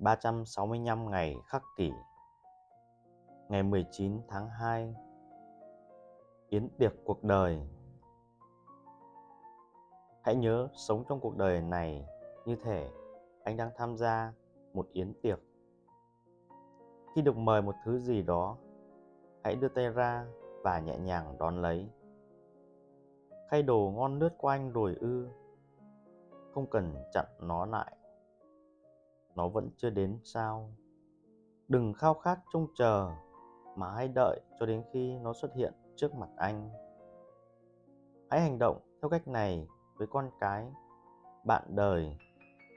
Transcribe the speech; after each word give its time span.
365 0.00 1.10
ngày 1.10 1.36
khắc 1.46 1.62
kỷ 1.76 1.92
Ngày 3.48 3.62
19 3.62 4.20
tháng 4.28 4.48
2 4.48 4.94
Yến 6.48 6.68
tiệc 6.78 6.92
cuộc 7.04 7.24
đời 7.24 7.62
Hãy 10.22 10.34
nhớ 10.34 10.68
sống 10.74 11.04
trong 11.08 11.20
cuộc 11.20 11.36
đời 11.36 11.60
này 11.60 12.06
như 12.46 12.56
thể 12.56 12.90
anh 13.44 13.56
đang 13.56 13.70
tham 13.76 13.96
gia 13.96 14.32
một 14.74 14.86
yến 14.92 15.12
tiệc. 15.22 15.38
Khi 17.14 17.22
được 17.22 17.36
mời 17.36 17.62
một 17.62 17.74
thứ 17.84 17.98
gì 17.98 18.22
đó, 18.22 18.56
hãy 19.44 19.56
đưa 19.56 19.68
tay 19.68 19.88
ra 19.88 20.26
và 20.62 20.78
nhẹ 20.78 20.98
nhàng 20.98 21.36
đón 21.38 21.62
lấy. 21.62 21.88
Khay 23.50 23.62
đồ 23.62 23.92
ngon 23.96 24.18
lướt 24.18 24.30
qua 24.38 24.54
anh 24.54 24.72
rồi 24.72 24.96
ư, 25.00 25.28
không 26.54 26.66
cần 26.70 26.94
chặn 27.12 27.26
nó 27.40 27.66
lại. 27.66 27.96
Nó 29.34 29.48
vẫn 29.48 29.70
chưa 29.76 29.90
đến 29.90 30.18
sao? 30.24 30.72
Đừng 31.68 31.92
khao 31.92 32.14
khát 32.14 32.40
trông 32.52 32.66
chờ 32.74 33.10
mà 33.76 33.90
hãy 33.90 34.08
đợi 34.08 34.40
cho 34.60 34.66
đến 34.66 34.82
khi 34.92 35.18
nó 35.18 35.32
xuất 35.32 35.54
hiện 35.54 35.72
trước 35.96 36.14
mặt 36.14 36.28
anh. 36.36 36.70
Hãy 38.30 38.40
hành 38.40 38.58
động 38.58 38.80
theo 39.02 39.08
cách 39.08 39.28
này 39.28 39.68
với 39.96 40.06
con 40.06 40.30
cái, 40.40 40.66
bạn 41.44 41.62
đời, 41.68 42.16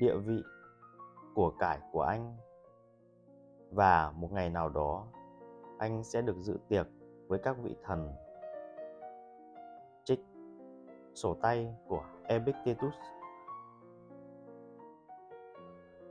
địa 0.00 0.16
vị, 0.16 0.42
của 1.34 1.52
cải 1.58 1.78
của 1.92 2.02
anh. 2.02 2.36
Và 3.70 4.12
một 4.16 4.32
ngày 4.32 4.50
nào 4.50 4.68
đó, 4.68 5.06
anh 5.78 6.04
sẽ 6.04 6.22
được 6.22 6.36
dự 6.40 6.58
tiệc 6.68 6.86
với 7.26 7.38
các 7.38 7.56
vị 7.62 7.76
thần. 7.84 8.14
Trích 10.04 10.20
Sổ 11.14 11.34
tay 11.34 11.74
của 11.88 12.04
Epictetus 12.24 12.94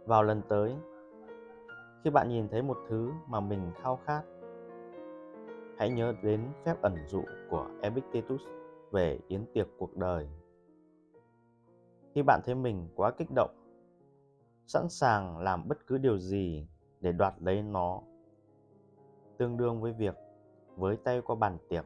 vào 0.08 0.24
lần 0.24 0.42
tới, 0.50 0.76
khi 2.04 2.10
bạn 2.10 2.30
nhìn 2.30 2.48
thấy 2.50 2.62
một 2.62 2.78
thứ 2.90 3.12
mà 3.28 3.40
mình 3.40 3.72
khao 3.82 4.00
khát, 4.06 4.24
hãy 5.78 5.90
nhớ 5.90 6.14
đến 6.24 6.42
phép 6.66 6.82
ẩn 6.82 6.96
dụ 7.08 7.24
của 7.50 7.68
Epictetus 7.82 8.42
về 8.92 9.20
yến 9.28 9.46
tiệc 9.54 9.68
cuộc 9.78 9.98
đời. 9.98 10.30
Khi 12.16 12.22
bạn 12.22 12.42
thấy 12.46 12.56
mình 12.56 12.90
quá 12.96 13.12
kích 13.12 13.28
động, 13.36 13.56
sẵn 14.66 14.90
sàng 14.90 15.38
làm 15.38 15.68
bất 15.68 15.88
cứ 15.88 15.98
điều 15.98 16.18
gì 16.18 16.68
để 17.00 17.12
đoạt 17.12 17.34
lấy 17.40 17.64
nó, 17.64 18.02
tương 19.38 19.58
đương 19.58 19.82
với 19.82 19.94
việc 19.94 20.16
với 20.76 20.98
tay 20.98 21.22
qua 21.22 21.36
bàn 21.36 21.58
tiệc 21.70 21.86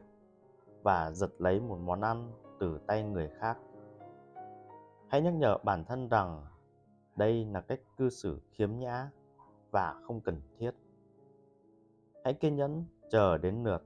và 0.82 1.10
giật 1.10 1.30
lấy 1.38 1.60
một 1.60 1.78
món 1.84 2.00
ăn 2.00 2.32
từ 2.60 2.78
tay 2.86 3.02
người 3.02 3.30
khác. 3.38 3.58
Hãy 5.08 5.20
nhắc 5.20 5.34
nhở 5.34 5.58
bản 5.64 5.84
thân 5.84 6.08
rằng 6.08 6.46
đây 7.16 7.44
là 7.44 7.60
cách 7.60 7.80
cư 7.96 8.10
xử 8.10 8.40
khiếm 8.50 8.78
nhã 8.78 9.10
và 9.70 9.94
không 10.02 10.20
cần 10.20 10.40
thiết. 10.58 10.70
Hãy 12.24 12.34
kiên 12.34 12.56
nhẫn 12.56 12.84
chờ 13.10 13.38
đến 13.38 13.64
lượt. 13.64 13.82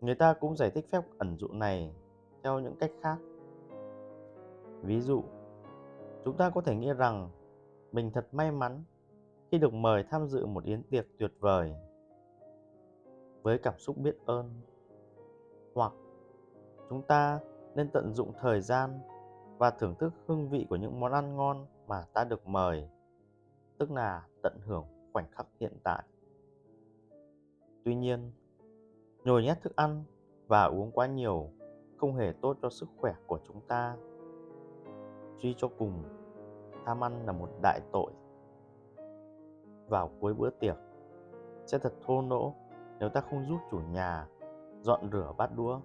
Người 0.00 0.14
ta 0.14 0.34
cũng 0.34 0.56
giải 0.56 0.70
thích 0.70 0.86
phép 0.90 1.02
ẩn 1.18 1.36
dụ 1.36 1.48
này 1.48 1.94
theo 2.42 2.60
những 2.60 2.76
cách 2.80 2.92
khác. 3.02 3.18
Ví 4.82 5.00
dụ, 5.00 5.22
chúng 6.24 6.36
ta 6.36 6.50
có 6.50 6.60
thể 6.60 6.76
nghĩ 6.76 6.92
rằng 6.92 7.30
mình 7.92 8.10
thật 8.14 8.26
may 8.32 8.52
mắn 8.52 8.84
khi 9.50 9.58
được 9.58 9.74
mời 9.74 10.04
tham 10.10 10.28
dự 10.28 10.46
một 10.46 10.64
yến 10.64 10.82
tiệc 10.82 11.06
tuyệt 11.18 11.32
vời 11.40 11.74
với 13.42 13.58
cảm 13.58 13.78
xúc 13.78 13.96
biết 13.98 14.16
ơn 14.26 14.60
hoặc 15.74 15.92
chúng 16.88 17.02
ta 17.02 17.40
nên 17.74 17.90
tận 17.92 18.12
dụng 18.12 18.32
thời 18.40 18.60
gian 18.60 19.00
và 19.58 19.70
thưởng 19.70 19.94
thức 19.94 20.12
hương 20.26 20.48
vị 20.48 20.66
của 20.70 20.76
những 20.76 21.00
món 21.00 21.12
ăn 21.12 21.36
ngon 21.36 21.66
mà 21.86 22.06
ta 22.14 22.24
được 22.24 22.46
mời, 22.46 22.88
tức 23.78 23.90
là 23.90 24.26
tận 24.42 24.52
hưởng 24.66 24.84
khoảnh 25.12 25.30
khắc 25.32 25.46
hiện 25.60 25.72
tại. 25.82 26.04
Tuy 27.84 27.94
nhiên, 27.94 28.32
nhồi 29.24 29.42
nhét 29.42 29.62
thức 29.62 29.76
ăn 29.76 30.04
và 30.46 30.64
uống 30.64 30.90
quá 30.90 31.06
nhiều 31.06 31.50
không 31.96 32.14
hề 32.14 32.32
tốt 32.40 32.56
cho 32.62 32.70
sức 32.70 32.88
khỏe 32.96 33.14
của 33.26 33.38
chúng 33.46 33.60
ta. 33.60 33.96
Suy 35.42 35.54
cho 35.58 35.68
cùng, 35.78 36.02
tham 36.86 37.04
ăn 37.04 37.26
là 37.26 37.32
một 37.32 37.48
đại 37.62 37.80
tội. 37.92 38.12
Vào 39.88 40.10
cuối 40.20 40.34
bữa 40.34 40.50
tiệc, 40.50 40.76
sẽ 41.66 41.78
thật 41.78 41.92
thô 42.06 42.22
lỗ 42.22 42.54
nếu 42.98 43.08
ta 43.08 43.20
không 43.20 43.46
giúp 43.48 43.58
chủ 43.70 43.78
nhà 43.78 44.26
dọn 44.80 45.10
rửa 45.12 45.32
bát 45.36 45.50
đũa. 45.56 45.80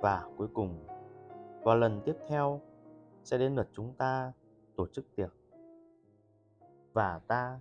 Và 0.00 0.28
cuối 0.36 0.48
cùng 0.54 0.86
và 1.64 1.74
lần 1.74 2.00
tiếp 2.04 2.16
theo 2.28 2.60
sẽ 3.24 3.38
đến 3.38 3.54
lượt 3.54 3.68
chúng 3.72 3.94
ta 3.94 4.32
tổ 4.76 4.86
chức 4.86 5.04
tiệc. 5.16 5.30
Và 6.92 7.18
ta 7.18 7.60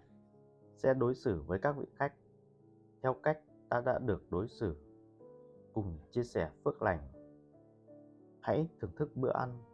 sẽ 0.77 0.93
đối 0.93 1.15
xử 1.15 1.41
với 1.41 1.59
các 1.59 1.71
vị 1.77 1.85
khách 1.95 2.13
theo 3.01 3.13
cách 3.13 3.39
ta 3.69 3.81
đã 3.81 3.99
được 3.99 4.31
đối 4.31 4.47
xử, 4.47 4.75
cùng 5.73 5.97
chia 6.11 6.23
sẻ 6.23 6.49
phước 6.63 6.81
lành. 6.81 6.99
Hãy 8.41 8.67
thưởng 8.79 8.91
thức 8.95 9.15
bữa 9.15 9.31
ăn. 9.31 9.70